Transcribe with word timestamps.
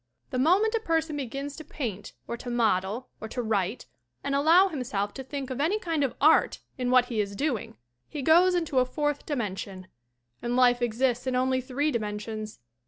The 0.31 0.39
moment 0.39 0.73
a 0.73 0.79
person 0.79 1.17
begins 1.17 1.55
to 1.57 1.63
paint 1.63 2.13
or 2.27 2.35
to 2.35 2.49
model 2.49 3.09
or 3.21 3.27
to 3.27 3.43
write 3.43 3.85
and 4.23 4.33
allow 4.33 4.67
himself 4.67 5.13
to 5.13 5.23
think 5.23 5.51
of 5.51 5.61
any 5.61 5.77
kind 5.77 6.03
of 6.03 6.15
art 6.19 6.57
in 6.75 6.89
what 6.89 7.05
he 7.05 7.21
is 7.21 7.35
doing, 7.35 7.77
he 8.09 8.23
goes 8.23 8.55
into 8.55 8.79
a 8.79 8.85
fourth 8.85 9.27
dimension 9.27 9.85
and 10.41 10.55
life 10.55 10.81
exists 10.81 11.27
in 11.27 11.35
only 11.35 11.61
three 11.61 11.91
dimen 11.91 12.19
sions. 12.19 12.61